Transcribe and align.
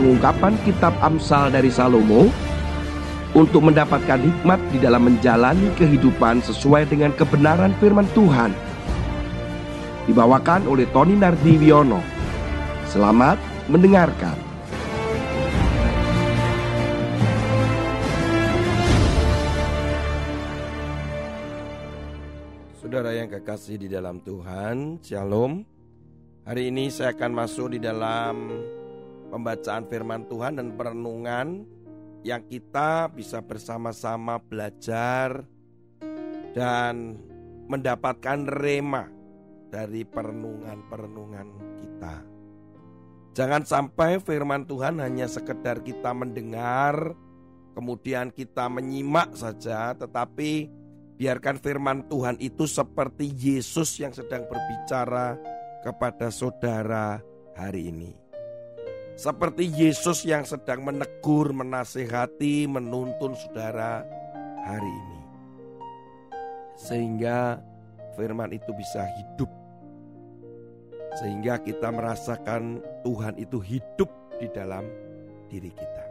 pengungkapan 0.00 0.56
kitab 0.64 0.96
Amsal 1.04 1.52
dari 1.52 1.68
Salomo 1.68 2.32
untuk 3.36 3.68
mendapatkan 3.68 4.16
hikmat 4.16 4.56
di 4.72 4.80
dalam 4.80 5.04
menjalani 5.04 5.68
kehidupan 5.76 6.40
sesuai 6.40 6.88
dengan 6.88 7.12
kebenaran 7.12 7.76
firman 7.76 8.08
Tuhan. 8.16 8.56
Dibawakan 10.08 10.64
oleh 10.64 10.88
Tony 10.88 11.20
Nardiwiono. 11.20 12.00
Selamat 12.88 13.36
mendengarkan. 13.68 14.40
Saudara 22.80 23.12
yang 23.12 23.28
kekasih 23.28 23.76
di 23.76 23.86
dalam 23.92 24.24
Tuhan, 24.24 24.96
Shalom. 25.04 25.62
Hari 26.48 26.72
ini 26.72 26.88
saya 26.88 27.12
akan 27.12 27.30
masuk 27.36 27.76
di 27.76 27.78
dalam 27.78 28.48
pembacaan 29.30 29.86
firman 29.86 30.26
Tuhan 30.26 30.58
dan 30.58 30.74
perenungan 30.74 31.64
yang 32.26 32.44
kita 32.44 33.08
bisa 33.08 33.40
bersama-sama 33.40 34.36
belajar 34.42 35.46
dan 36.52 37.16
mendapatkan 37.70 38.44
rema 38.50 39.08
dari 39.70 40.02
perenungan-perenungan 40.02 41.48
kita. 41.80 42.16
Jangan 43.30 43.62
sampai 43.62 44.18
firman 44.18 44.66
Tuhan 44.66 44.98
hanya 44.98 45.30
sekedar 45.30 45.80
kita 45.86 46.10
mendengar, 46.10 47.14
kemudian 47.78 48.34
kita 48.34 48.66
menyimak 48.66 49.32
saja, 49.38 49.94
tetapi 49.94 50.66
biarkan 51.14 51.62
firman 51.62 52.10
Tuhan 52.10 52.36
itu 52.42 52.66
seperti 52.66 53.30
Yesus 53.30 54.02
yang 54.02 54.10
sedang 54.10 54.50
berbicara 54.50 55.38
kepada 55.86 56.28
saudara 56.34 57.22
hari 57.54 57.94
ini. 57.94 58.29
Seperti 59.20 59.68
Yesus 59.68 60.24
yang 60.24 60.48
sedang 60.48 60.80
menegur, 60.80 61.52
menasehati, 61.52 62.64
menuntun 62.64 63.36
saudara 63.36 64.00
hari 64.64 64.88
ini. 64.88 65.20
Sehingga 66.80 67.60
firman 68.16 68.48
itu 68.56 68.72
bisa 68.72 69.04
hidup. 69.20 69.52
Sehingga 71.20 71.60
kita 71.60 71.92
merasakan 71.92 72.80
Tuhan 73.04 73.36
itu 73.36 73.60
hidup 73.60 74.08
di 74.40 74.48
dalam 74.48 74.88
diri 75.52 75.68
kita. 75.68 76.04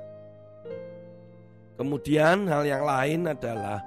Kemudian 1.82 2.46
hal 2.46 2.62
yang 2.62 2.86
lain 2.86 3.26
adalah 3.26 3.82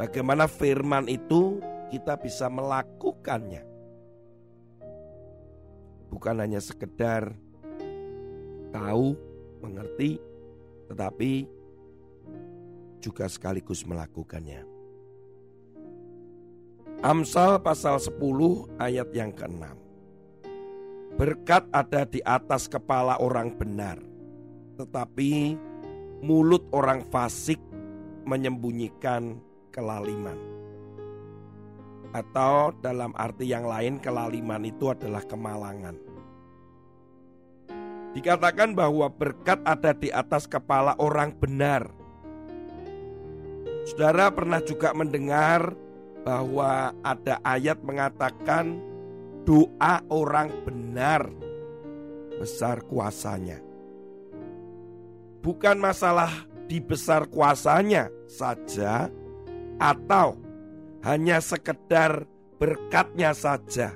bagaimana 0.00 0.48
firman 0.48 1.12
itu 1.12 1.60
kita 1.92 2.16
bisa 2.16 2.48
melakukannya. 2.48 3.60
Bukan 6.08 6.40
hanya 6.40 6.64
sekedar 6.64 7.36
tahu, 8.76 9.16
mengerti, 9.64 10.20
tetapi 10.92 11.48
juga 13.00 13.24
sekaligus 13.26 13.88
melakukannya. 13.88 14.64
Amsal 17.04 17.60
pasal 17.60 18.00
10 18.00 18.20
ayat 18.80 19.08
yang 19.12 19.32
ke-6. 19.32 19.64
Berkat 21.16 21.64
ada 21.72 22.04
di 22.04 22.20
atas 22.24 22.68
kepala 22.68 23.16
orang 23.20 23.52
benar, 23.56 23.96
tetapi 24.76 25.56
mulut 26.20 26.64
orang 26.72 27.04
fasik 27.08 27.60
menyembunyikan 28.28 29.40
kelaliman. 29.72 30.36
Atau 32.16 32.72
dalam 32.80 33.12
arti 33.16 33.48
yang 33.52 33.68
lain 33.68 34.00
kelaliman 34.00 34.64
itu 34.64 34.88
adalah 34.88 35.20
kemalangan. 35.24 36.05
Dikatakan 38.16 38.72
bahwa 38.72 39.12
berkat 39.12 39.60
ada 39.68 39.92
di 39.92 40.08
atas 40.08 40.48
kepala 40.48 40.96
orang 40.96 41.36
benar. 41.36 41.84
Saudara 43.84 44.32
pernah 44.32 44.64
juga 44.64 44.96
mendengar 44.96 45.76
bahwa 46.24 46.96
ada 47.04 47.36
ayat 47.44 47.76
mengatakan 47.84 48.80
doa 49.44 50.00
orang 50.08 50.48
benar 50.64 51.28
besar 52.40 52.80
kuasanya. 52.88 53.60
Bukan 55.44 55.76
masalah 55.76 56.32
di 56.72 56.80
besar 56.80 57.28
kuasanya 57.28 58.08
saja 58.24 59.12
atau 59.76 60.40
hanya 61.04 61.36
sekedar 61.44 62.24
berkatnya 62.56 63.36
saja. 63.36 63.92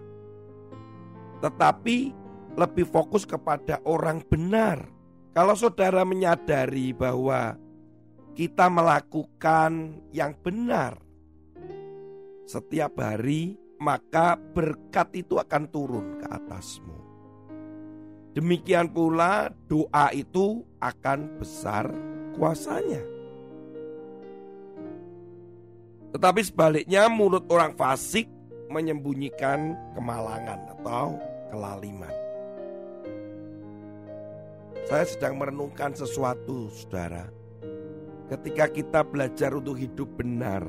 Tetapi 1.41 2.20
lebih 2.59 2.87
fokus 2.89 3.27
kepada 3.27 3.79
orang 3.87 4.23
benar. 4.27 4.87
Kalau 5.31 5.55
saudara 5.55 6.03
menyadari 6.03 6.91
bahwa 6.91 7.55
kita 8.35 8.67
melakukan 8.67 10.01
yang 10.11 10.35
benar 10.39 10.99
setiap 12.51 12.99
hari, 12.99 13.55
maka 13.79 14.35
berkat 14.35 15.23
itu 15.23 15.39
akan 15.39 15.71
turun 15.71 16.19
ke 16.19 16.27
atasmu. 16.27 16.99
Demikian 18.35 18.91
pula 18.91 19.51
doa 19.67 20.11
itu 20.15 20.63
akan 20.79 21.39
besar 21.39 21.91
kuasanya. 22.35 23.03
Tetapi 26.11 26.41
sebaliknya 26.43 27.07
mulut 27.07 27.47
orang 27.51 27.75
fasik 27.79 28.27
menyembunyikan 28.71 29.75
kemalangan 29.95 30.59
atau 30.79 31.19
kelaliman. 31.51 32.30
Saya 34.91 35.07
sedang 35.07 35.39
merenungkan 35.39 35.95
sesuatu, 35.95 36.67
saudara. 36.75 37.31
Ketika 38.27 38.67
kita 38.67 39.07
belajar 39.07 39.55
untuk 39.55 39.79
hidup 39.79 40.19
benar, 40.19 40.67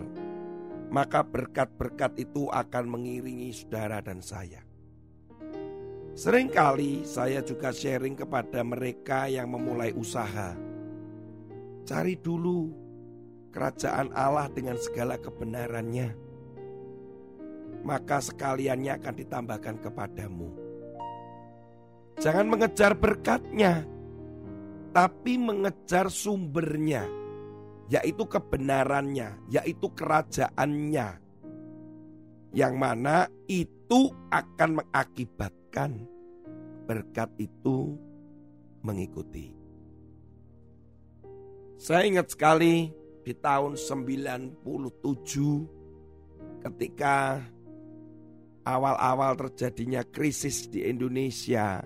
maka 0.93 1.25
berkat-berkat 1.25 2.21
itu 2.21 2.45
akan 2.53 2.85
mengiringi 2.85 3.49
saudara 3.49 3.97
dan 3.97 4.21
saya. 4.21 4.61
Seringkali 6.13 7.01
saya 7.01 7.41
juga 7.41 7.73
sharing 7.73 8.13
kepada 8.13 8.61
mereka 8.61 9.25
yang 9.25 9.57
memulai 9.57 9.89
usaha. 9.97 10.53
Cari 11.89 12.13
dulu 12.13 12.69
kerajaan 13.49 14.13
Allah 14.13 14.53
dengan 14.53 14.77
segala 14.77 15.17
kebenarannya. 15.17 16.13
Maka 17.81 18.21
sekaliannya 18.21 19.01
akan 19.01 19.15
ditambahkan 19.17 19.75
kepadamu. 19.81 20.49
Jangan 22.21 22.45
mengejar 22.45 22.93
berkatnya, 22.93 23.81
tapi 24.91 25.39
mengejar 25.39 26.11
sumbernya, 26.11 27.07
yaitu 27.87 28.27
kebenarannya, 28.27 29.39
yaitu 29.47 29.87
kerajaannya, 29.91 31.19
yang 32.51 32.75
mana 32.75 33.31
itu 33.47 34.11
akan 34.31 34.83
mengakibatkan 34.83 36.07
berkat 36.83 37.31
itu 37.39 37.95
mengikuti. 38.83 39.55
Saya 41.79 42.05
ingat 42.05 42.29
sekali 42.35 42.91
di 43.25 43.33
tahun 43.33 43.73
97 43.79 44.61
ketika 46.61 47.41
awal-awal 48.61 49.33
terjadinya 49.33 50.05
krisis 50.05 50.69
di 50.69 50.85
Indonesia 50.85 51.81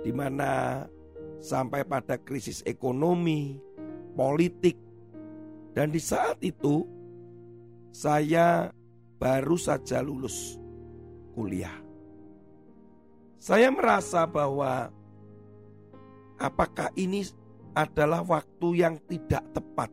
di 0.00 0.12
mana 0.16 0.80
sampai 1.40 1.82
pada 1.88 2.20
krisis 2.20 2.60
ekonomi, 2.68 3.56
politik. 4.12 4.76
Dan 5.72 5.90
di 5.90 5.98
saat 5.98 6.38
itu 6.44 6.84
saya 7.90 8.68
baru 9.16 9.56
saja 9.56 10.04
lulus 10.04 10.60
kuliah. 11.34 11.74
Saya 13.40 13.72
merasa 13.72 14.28
bahwa 14.28 14.92
apakah 16.36 16.92
ini 16.92 17.24
adalah 17.72 18.20
waktu 18.20 18.68
yang 18.76 19.00
tidak 19.08 19.44
tepat. 19.56 19.90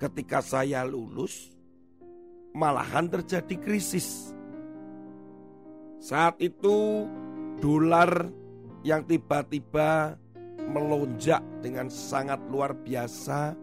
Ketika 0.00 0.40
saya 0.40 0.82
lulus, 0.88 1.52
malahan 2.56 3.08
terjadi 3.08 3.56
krisis. 3.60 4.32
Saat 6.02 6.40
itu 6.42 7.06
dolar 7.62 8.32
yang 8.82 9.06
tiba-tiba 9.06 10.18
melonjak 10.66 11.42
dengan 11.62 11.90
sangat 11.90 12.38
luar 12.50 12.74
biasa 12.74 13.54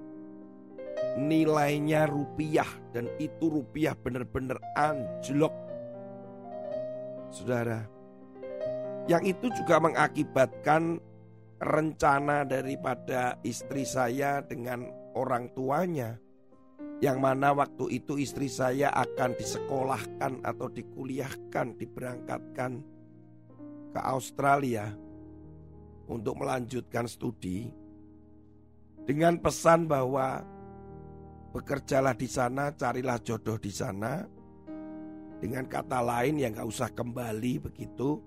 nilainya 1.20 2.08
rupiah 2.08 2.68
dan 2.92 3.08
itu 3.20 3.48
rupiah 3.52 3.96
benar-benar 3.96 4.60
anjlok. 4.76 5.52
Saudara, 7.30 7.86
yang 9.08 9.24
itu 9.28 9.52
juga 9.54 9.80
mengakibatkan 9.80 10.98
rencana 11.60 12.48
daripada 12.48 13.36
istri 13.44 13.84
saya 13.84 14.40
dengan 14.40 14.88
orang 15.14 15.52
tuanya 15.52 16.16
yang 17.00 17.20
mana 17.24 17.56
waktu 17.56 18.00
itu 18.00 18.20
istri 18.20 18.52
saya 18.52 18.92
akan 18.92 19.36
disekolahkan 19.40 20.44
atau 20.44 20.68
dikuliahkan, 20.68 21.80
diberangkatkan 21.80 22.72
ke 23.96 24.00
Australia 24.04 25.09
untuk 26.10 26.42
melanjutkan 26.42 27.06
studi 27.06 27.70
dengan 29.06 29.42
pesan 29.42 29.90
bahwa 29.90 30.42
bekerjalah 31.50 32.14
di 32.14 32.30
sana, 32.30 32.74
carilah 32.78 33.18
jodoh 33.22 33.58
di 33.58 33.74
sana. 33.74 34.22
Dengan 35.40 35.66
kata 35.72 36.04
lain 36.04 36.36
yang 36.36 36.52
gak 36.52 36.68
usah 36.68 36.92
kembali 36.92 37.72
begitu 37.72 38.20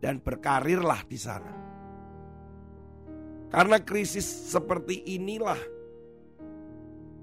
dan 0.00 0.24
berkarirlah 0.24 1.04
di 1.04 1.18
sana. 1.20 1.52
Karena 3.52 3.76
krisis 3.78 4.24
seperti 4.24 5.04
inilah 5.04 5.60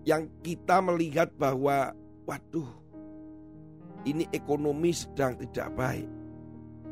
yang 0.05 0.29
kita 0.45 0.85
melihat 0.85 1.33
bahwa 1.33 1.97
waduh 2.29 2.69
ini 4.05 4.29
ekonomi 4.31 4.93
sedang 4.93 5.35
tidak 5.35 5.73
baik. 5.75 6.22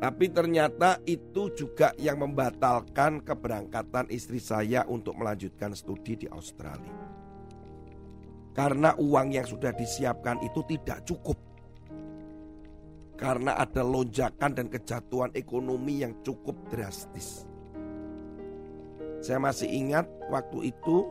Tapi 0.02 0.34
ternyata 0.34 0.98
itu 1.06 1.54
juga 1.54 1.94
yang 1.94 2.26
membatalkan 2.26 3.22
keberangkatan 3.22 4.10
istri 4.10 4.42
saya 4.42 4.82
untuk 4.90 5.14
melanjutkan 5.14 5.78
studi 5.78 6.18
di 6.18 6.26
Australia. 6.26 6.90
Karena 8.50 8.98
uang 8.98 9.30
yang 9.30 9.46
sudah 9.46 9.70
disiapkan 9.70 10.42
itu 10.42 10.58
tidak 10.66 11.06
cukup. 11.06 11.38
Karena 13.14 13.54
ada 13.54 13.86
lonjakan 13.86 14.50
dan 14.58 14.66
kejatuhan 14.66 15.30
ekonomi 15.38 16.02
yang 16.02 16.18
cukup 16.26 16.58
drastis. 16.66 17.46
Saya 19.22 19.38
masih 19.38 19.70
ingat 19.70 20.10
waktu 20.34 20.74
itu 20.74 21.06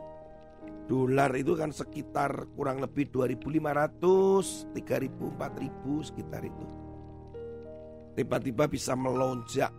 dolar 0.84 1.32
itu 1.32 1.56
kan 1.56 1.72
sekitar 1.72 2.44
kurang 2.52 2.84
lebih 2.84 3.08
2500, 3.08 4.68
3000, 4.76 5.32
4000 5.40 6.08
sekitar 6.12 6.44
itu 6.44 6.81
tiba-tiba 8.12 8.68
bisa 8.68 8.92
melonjak 8.92 9.72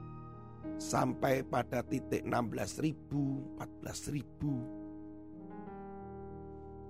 sampai 0.78 1.46
pada 1.46 1.86
titik 1.86 2.26
16 2.26 2.84
ribu, 2.84 3.56
14 3.58 4.16
ribu. 4.16 4.54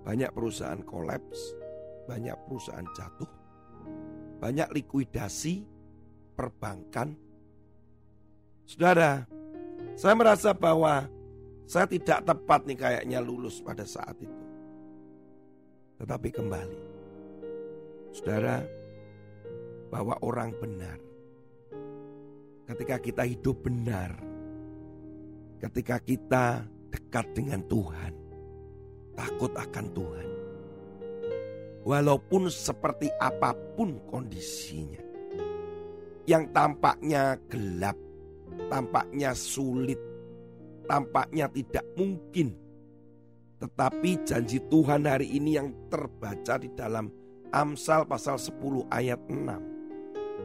Banyak 0.03 0.31
perusahaan 0.35 0.83
kolaps, 0.83 1.55
banyak 2.07 2.35
perusahaan 2.47 2.87
jatuh, 2.91 3.31
banyak 4.39 4.67
likuidasi 4.71 5.63
perbankan. 6.35 7.15
Saudara, 8.67 9.23
saya 9.95 10.15
merasa 10.15 10.51
bahwa 10.51 11.07
saya 11.63 11.87
tidak 11.87 12.27
tepat 12.27 12.67
nih 12.67 12.77
kayaknya 12.79 13.19
lulus 13.23 13.63
pada 13.63 13.87
saat 13.87 14.19
itu. 14.19 14.43
Tetapi 16.03 16.29
kembali, 16.35 16.79
saudara, 18.11 18.59
bahwa 19.87 20.19
orang 20.19 20.51
benar 20.59 21.12
ketika 22.63 22.95
kita 22.99 23.23
hidup 23.27 23.63
benar, 23.63 24.15
ketika 25.59 25.99
kita 25.99 26.63
dekat 26.91 27.25
dengan 27.35 27.59
Tuhan, 27.67 28.13
takut 29.15 29.51
akan 29.51 29.85
Tuhan. 29.91 30.29
Walaupun 31.83 32.47
seperti 32.47 33.11
apa 33.19 33.51
pun 33.75 33.99
kondisinya, 34.07 35.03
yang 36.23 36.47
tampaknya 36.55 37.35
gelap, 37.51 37.99
tampaknya 38.71 39.35
sulit, 39.35 39.99
tampaknya 40.87 41.51
tidak 41.51 41.83
mungkin. 41.99 42.55
Tetapi 43.59 44.23
janji 44.23 44.63
Tuhan 44.71 45.03
hari 45.07 45.27
ini 45.35 45.59
yang 45.59 45.71
terbaca 45.91 46.55
di 46.59 46.71
dalam 46.71 47.11
Amsal 47.51 48.07
pasal 48.07 48.39
10 48.39 48.87
ayat 48.87 49.19
6 49.27 49.72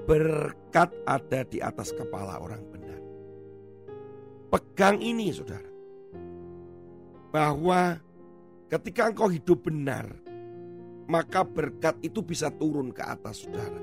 berkat 0.06 0.92
ada 1.08 1.40
di 1.48 1.58
atas 1.58 1.90
kepala 1.96 2.38
orang 2.38 2.62
benar. 2.70 3.00
Pegang 4.52 5.02
ini 5.02 5.32
saudara. 5.32 5.70
Bahwa 7.28 7.98
ketika 8.72 9.12
engkau 9.12 9.28
hidup 9.28 9.68
benar, 9.68 10.08
maka 11.08 11.44
berkat 11.44 11.96
itu 12.04 12.20
bisa 12.20 12.52
turun 12.52 12.92
ke 12.92 13.00
atas 13.00 13.44
saudara. 13.44 13.80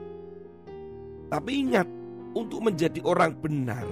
Tapi 1.25 1.51
ingat, 1.57 1.89
untuk 2.37 2.61
menjadi 2.61 3.01
orang 3.01 3.33
benar, 3.33 3.85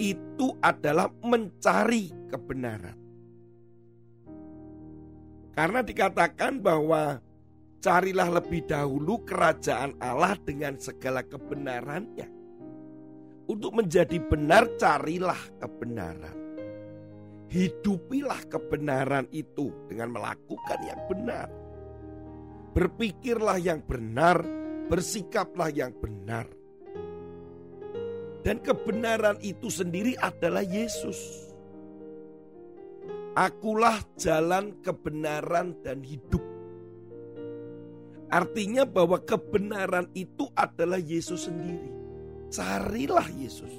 itu 0.00 0.56
adalah 0.64 1.12
mencari 1.20 2.10
kebenaran. 2.32 2.98
Karena 5.54 5.80
dikatakan 5.86 6.58
bahwa 6.58 7.22
Carilah 7.84 8.40
lebih 8.40 8.64
dahulu 8.64 9.28
kerajaan 9.28 10.00
Allah 10.00 10.40
dengan 10.40 10.80
segala 10.80 11.20
kebenarannya. 11.20 12.24
Untuk 13.44 13.76
menjadi 13.76 14.24
benar, 14.24 14.72
carilah 14.80 15.36
kebenaran. 15.60 16.32
Hidupilah 17.52 18.40
kebenaran 18.48 19.28
itu 19.36 19.68
dengan 19.84 20.16
melakukan 20.16 20.80
yang 20.80 21.00
benar. 21.12 21.52
Berpikirlah 22.72 23.60
yang 23.60 23.84
benar, 23.84 24.40
bersikaplah 24.88 25.68
yang 25.68 25.92
benar. 25.92 26.48
Dan 28.40 28.64
kebenaran 28.64 29.36
itu 29.44 29.68
sendiri 29.68 30.16
adalah 30.24 30.64
Yesus. 30.64 31.52
Akulah 33.36 34.00
jalan 34.16 34.72
kebenaran 34.80 35.76
dan 35.84 36.00
hidup. 36.00 36.53
Artinya 38.34 38.82
bahwa 38.82 39.22
kebenaran 39.22 40.10
itu 40.10 40.50
adalah 40.58 40.98
Yesus 40.98 41.46
sendiri. 41.46 41.86
Carilah 42.50 43.30
Yesus. 43.30 43.70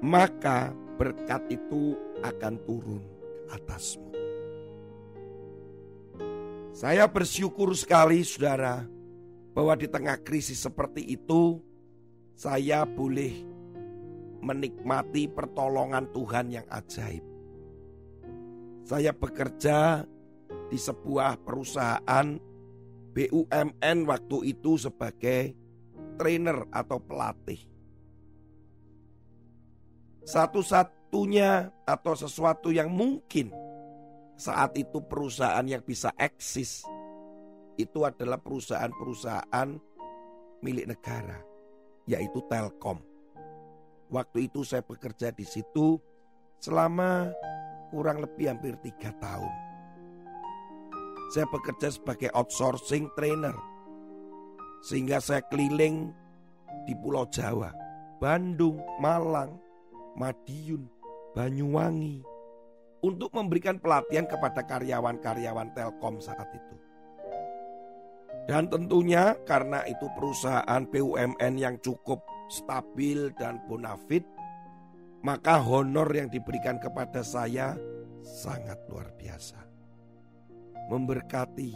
Maka 0.00 0.72
berkat 0.96 1.52
itu 1.52 1.92
akan 2.24 2.56
turun 2.64 3.04
ke 3.04 3.28
atasmu. 3.60 4.08
Saya 6.72 7.04
bersyukur 7.12 7.76
sekali 7.76 8.24
saudara 8.24 8.88
bahwa 9.52 9.76
di 9.76 9.84
tengah 9.84 10.16
krisis 10.24 10.64
seperti 10.64 11.04
itu 11.12 11.60
saya 12.32 12.88
boleh 12.88 13.36
menikmati 14.40 15.28
pertolongan 15.28 16.08
Tuhan 16.16 16.48
yang 16.48 16.64
ajaib. 16.72 17.20
Saya 18.88 19.12
bekerja 19.12 20.08
di 20.72 20.80
sebuah 20.80 21.36
perusahaan 21.44 22.51
BUMN 23.12 24.08
waktu 24.08 24.56
itu 24.56 24.80
sebagai 24.80 25.52
trainer 26.16 26.64
atau 26.72 26.96
pelatih. 26.96 27.60
Satu-satunya 30.22 31.68
atau 31.84 32.14
sesuatu 32.14 32.72
yang 32.72 32.88
mungkin 32.88 33.52
saat 34.38 34.72
itu 34.80 35.02
perusahaan 35.04 35.66
yang 35.66 35.84
bisa 35.84 36.14
eksis 36.16 36.86
itu 37.76 38.04
adalah 38.06 38.40
perusahaan-perusahaan 38.40 39.68
milik 40.62 40.86
negara, 40.88 41.42
yaitu 42.06 42.40
Telkom. 42.48 43.02
Waktu 44.12 44.48
itu 44.48 44.62
saya 44.62 44.84
bekerja 44.84 45.32
di 45.32 45.44
situ 45.44 45.96
selama 46.60 47.32
kurang 47.90 48.22
lebih 48.22 48.52
hampir 48.52 48.76
tiga 48.80 49.10
tahun. 49.18 49.71
Saya 51.32 51.48
bekerja 51.48 51.88
sebagai 51.88 52.28
outsourcing 52.36 53.08
trainer. 53.16 53.56
Sehingga 54.84 55.16
saya 55.16 55.40
keliling 55.48 56.12
di 56.84 56.92
Pulau 56.92 57.24
Jawa, 57.32 57.72
Bandung, 58.20 58.76
Malang, 59.00 59.56
Madiun, 60.20 60.84
Banyuwangi 61.32 62.20
untuk 63.00 63.32
memberikan 63.32 63.80
pelatihan 63.80 64.28
kepada 64.28 64.60
karyawan-karyawan 64.60 65.72
Telkom 65.72 66.20
saat 66.20 66.52
itu. 66.52 66.76
Dan 68.44 68.68
tentunya 68.68 69.32
karena 69.48 69.88
itu 69.88 70.12
perusahaan 70.12 70.84
BUMN 70.84 71.54
yang 71.56 71.80
cukup 71.80 72.20
stabil 72.52 73.32
dan 73.40 73.56
bonafit, 73.64 74.28
maka 75.24 75.64
honor 75.64 76.12
yang 76.12 76.28
diberikan 76.28 76.76
kepada 76.76 77.24
saya 77.24 77.72
sangat 78.20 78.76
luar 78.92 79.08
biasa 79.16 79.71
memberkati, 80.90 81.72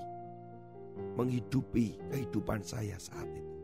menghidupi 1.15 2.01
kehidupan 2.11 2.65
saya 2.65 2.97
saat 2.97 3.29
itu. 3.31 3.55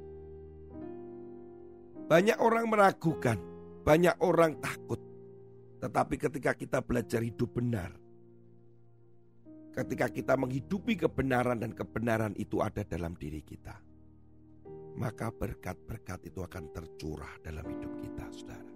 Banyak 2.07 2.39
orang 2.39 2.69
meragukan, 2.69 3.39
banyak 3.83 4.17
orang 4.21 4.61
takut. 4.61 5.01
Tetapi 5.81 6.15
ketika 6.21 6.53
kita 6.55 6.79
belajar 6.85 7.25
hidup 7.25 7.57
benar, 7.57 7.91
ketika 9.75 10.07
kita 10.13 10.37
menghidupi 10.37 10.95
kebenaran 10.95 11.59
dan 11.59 11.73
kebenaran 11.73 12.37
itu 12.39 12.61
ada 12.61 12.85
dalam 12.87 13.17
diri 13.17 13.41
kita, 13.43 13.75
maka 14.95 15.33
berkat-berkat 15.33 16.29
itu 16.29 16.45
akan 16.45 16.65
tercurah 16.71 17.33
dalam 17.41 17.65
hidup 17.67 17.93
kita, 17.99 18.25
saudara. 18.31 18.71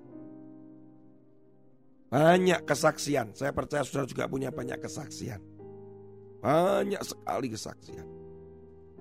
Banyak 2.07 2.61
kesaksian, 2.65 3.35
saya 3.37 3.53
percaya 3.53 3.85
saudara 3.85 4.07
juga 4.09 4.25
punya 4.31 4.49
banyak 4.55 4.79
kesaksian 4.81 5.56
banyak 6.47 7.03
sekali 7.03 7.51
kesaksian. 7.51 8.07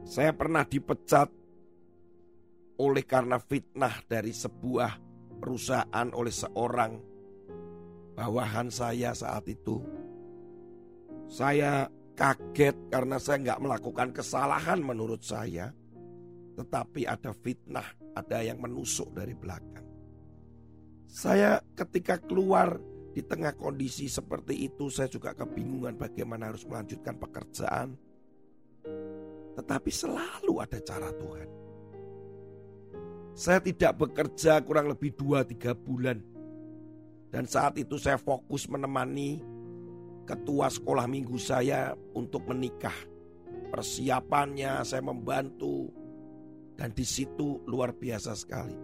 Saya 0.02 0.34
pernah 0.34 0.66
dipecat 0.66 1.30
oleh 2.82 3.06
karena 3.06 3.38
fitnah 3.38 4.02
dari 4.10 4.34
sebuah 4.34 4.92
perusahaan 5.38 6.10
oleh 6.10 6.34
seorang 6.34 6.94
bawahan 8.18 8.74
saya 8.74 9.14
saat 9.14 9.46
itu. 9.46 9.78
Saya 11.30 11.86
kaget 12.18 12.90
karena 12.90 13.22
saya 13.22 13.38
nggak 13.46 13.62
melakukan 13.62 14.10
kesalahan 14.10 14.82
menurut 14.82 15.22
saya. 15.22 15.70
Tetapi 16.58 17.06
ada 17.06 17.30
fitnah, 17.30 17.86
ada 18.18 18.42
yang 18.42 18.58
menusuk 18.58 19.14
dari 19.14 19.38
belakang. 19.38 19.86
Saya 21.06 21.62
ketika 21.78 22.18
keluar 22.26 22.74
di 23.16 23.24
tengah 23.24 23.56
kondisi 23.56 24.12
seperti 24.12 24.68
itu 24.68 24.92
saya 24.92 25.08
juga 25.08 25.32
kebingungan 25.32 25.96
bagaimana 25.96 26.52
harus 26.52 26.68
melanjutkan 26.68 27.16
pekerjaan. 27.16 27.96
Tetapi 29.56 29.88
selalu 29.88 30.60
ada 30.60 30.84
cara 30.84 31.16
Tuhan. 31.16 31.50
Saya 33.32 33.64
tidak 33.64 34.04
bekerja 34.04 34.60
kurang 34.68 34.92
lebih 34.92 35.16
2-3 35.16 35.72
bulan. 35.80 36.20
Dan 37.32 37.48
saat 37.48 37.80
itu 37.80 37.96
saya 37.96 38.20
fokus 38.20 38.68
menemani 38.68 39.40
ketua 40.28 40.68
sekolah 40.68 41.08
minggu 41.08 41.40
saya 41.40 41.96
untuk 42.20 42.44
menikah. 42.52 42.96
Persiapannya 43.72 44.84
saya 44.84 45.00
membantu. 45.00 45.88
Dan 46.76 46.92
di 46.92 47.08
situ 47.08 47.64
luar 47.64 47.96
biasa 47.96 48.36
sekali. 48.36 48.76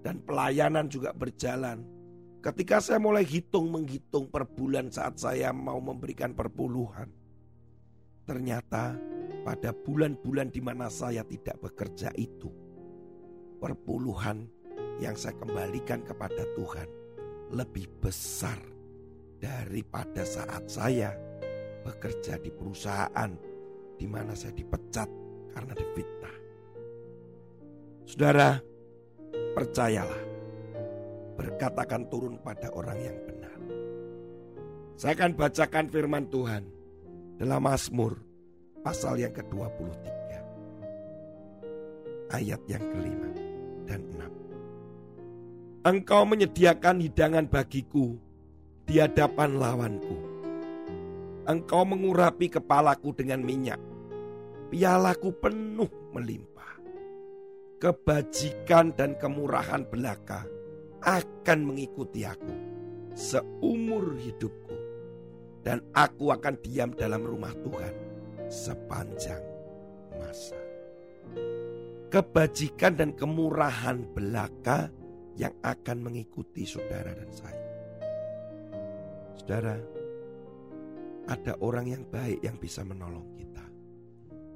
Dan 0.00 0.24
pelayanan 0.24 0.88
juga 0.88 1.12
berjalan. 1.12 1.99
Ketika 2.40 2.80
saya 2.80 2.96
mulai 2.96 3.20
hitung 3.28 3.68
menghitung 3.68 4.32
per 4.32 4.48
bulan 4.48 4.88
saat 4.88 5.20
saya 5.20 5.52
mau 5.52 5.76
memberikan 5.76 6.32
perpuluhan. 6.32 7.12
Ternyata 8.24 8.96
pada 9.44 9.76
bulan-bulan 9.76 10.48
di 10.48 10.60
mana 10.64 10.88
saya 10.88 11.20
tidak 11.20 11.60
bekerja 11.60 12.08
itu 12.16 12.48
perpuluhan 13.60 14.48
yang 15.04 15.12
saya 15.20 15.36
kembalikan 15.36 16.00
kepada 16.00 16.48
Tuhan 16.56 16.88
lebih 17.52 17.90
besar 18.00 18.56
daripada 19.36 20.24
saat 20.24 20.64
saya 20.64 21.12
bekerja 21.84 22.40
di 22.40 22.48
perusahaan 22.48 23.32
di 24.00 24.06
mana 24.08 24.32
saya 24.32 24.56
dipecat 24.56 25.08
karena 25.52 25.72
difitnah. 25.76 26.36
Saudara, 28.08 28.50
percayalah, 29.52 30.29
berkat 31.40 31.72
akan 31.72 32.02
turun 32.12 32.36
pada 32.44 32.68
orang 32.76 33.00
yang 33.00 33.16
benar. 33.24 33.56
Saya 35.00 35.16
akan 35.16 35.32
bacakan 35.32 35.88
firman 35.88 36.28
Tuhan 36.28 36.68
dalam 37.40 37.64
Mazmur 37.64 38.20
pasal 38.84 39.16
yang 39.24 39.32
ke-23 39.32 40.20
ayat 42.36 42.60
yang 42.68 42.84
kelima 42.92 43.32
dan 43.88 44.04
6. 45.80 45.88
Engkau 45.88 46.28
menyediakan 46.28 47.00
hidangan 47.00 47.48
bagiku 47.48 48.20
di 48.84 49.00
hadapan 49.00 49.56
lawanku. 49.56 50.16
Engkau 51.48 51.88
mengurapi 51.88 52.52
kepalaku 52.52 53.16
dengan 53.16 53.40
minyak. 53.40 53.80
Pialaku 54.68 55.32
penuh 55.40 55.88
melimpah. 56.12 56.76
Kebajikan 57.80 58.92
dan 58.92 59.16
kemurahan 59.16 59.88
belaka 59.88 60.44
akan 61.04 61.58
mengikuti 61.64 62.24
aku 62.24 62.54
seumur 63.14 64.16
hidupku. 64.16 64.76
Dan 65.60 65.84
aku 65.92 66.32
akan 66.32 66.56
diam 66.64 66.96
dalam 66.96 67.20
rumah 67.20 67.52
Tuhan 67.52 67.92
sepanjang 68.48 69.44
masa 70.16 70.56
kebajikan 72.10 72.98
dan 72.98 73.14
kemurahan 73.14 74.02
belaka 74.12 74.90
yang 75.38 75.54
akan 75.62 76.10
mengikuti 76.10 76.66
saudara 76.66 77.14
dan 77.14 77.30
saya. 77.30 77.66
Saudara, 79.38 79.78
ada 81.30 81.54
orang 81.62 81.86
yang 81.86 82.04
baik 82.10 82.42
yang 82.42 82.58
bisa 82.58 82.82
menolong 82.82 83.30
kita. 83.38 83.64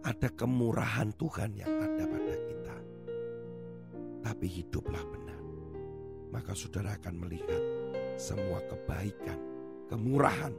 Ada 0.04 0.28
kemurahan 0.34 1.14
Tuhan 1.14 1.50
yang 1.56 1.70
ada 1.70 2.04
pada 2.04 2.34
kita. 2.44 2.76
Tapi 4.26 4.46
hiduplah 4.50 5.04
benar. 5.08 5.33
Maka 6.34 6.52
saudara 6.58 6.98
akan 6.98 7.14
melihat 7.22 7.62
semua 8.18 8.58
kebaikan, 8.66 9.38
kemurahan, 9.86 10.50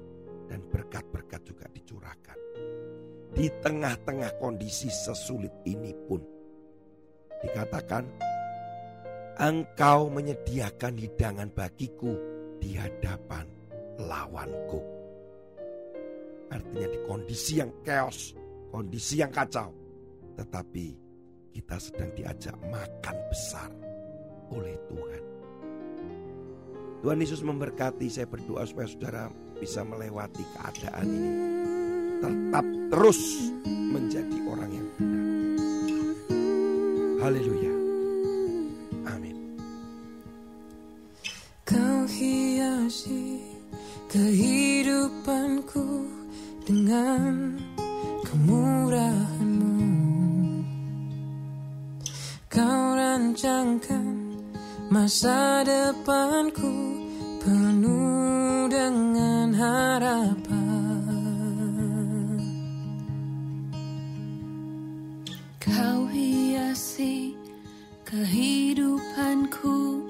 dan 0.48 0.64
berkat-berkat 0.72 1.44
juga 1.44 1.68
dicurahkan. 1.76 2.40
Di 3.36 3.52
tengah-tengah 3.60 4.40
kondisi 4.40 4.88
sesulit 4.88 5.52
ini 5.68 5.92
pun 6.08 6.24
Dikatakan, 7.46 8.04
engkau 9.38 10.10
menyediakan 10.10 10.98
hidangan 10.98 11.50
bagiku 11.54 12.18
di 12.58 12.74
hadapan 12.74 13.46
lawanku. 14.02 14.82
Artinya 16.50 16.88
di 16.90 17.00
kondisi 17.06 17.62
yang 17.62 17.70
chaos, 17.86 18.34
kondisi 18.74 19.22
yang 19.22 19.30
kacau. 19.30 19.70
Tetapi 20.42 20.86
kita 21.54 21.78
sedang 21.78 22.12
diajak 22.18 22.58
makan 22.66 23.18
besar 23.30 23.70
oleh 24.50 24.74
Tuhan. 24.90 25.35
Tuhan 27.06 27.22
Yesus 27.22 27.46
memberkati 27.46 28.10
saya 28.10 28.26
berdoa 28.26 28.66
supaya 28.66 28.90
saudara 28.90 29.24
bisa 29.62 29.86
melewati 29.86 30.42
keadaan 30.58 31.06
ini. 31.06 31.32
Tetap 32.18 32.66
terus 32.90 33.22
menjadi 33.70 34.38
orang 34.50 34.72
yang 34.74 34.90
benar. 34.98 35.26
Haleluya. 37.22 37.74
Amin. 39.14 39.38
Kau 41.62 42.10
hiasi 42.10 43.38
kehidupanku 44.10 46.10
dengan 46.66 47.62
kemurahanmu. 48.26 49.78
Kau 52.50 52.82
rancangkan 52.98 54.42
masa 54.90 55.62
depanku 55.62 56.95
penuh 57.46 58.66
dengan 58.74 59.54
harapan. 59.54 60.66
kehidupanku 68.16 70.08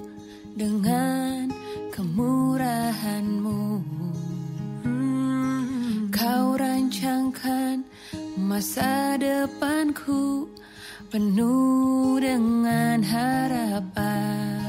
dengan 0.54 1.50
kemurahanmu. 1.90 3.82
Kau 6.14 6.48
rancangkan 6.54 7.82
masa 8.38 9.18
depanku 9.18 10.46
penuh 11.10 12.22
dengan 12.22 13.02
harapan. 13.02 14.65